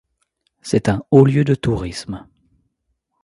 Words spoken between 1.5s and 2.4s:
tourisme.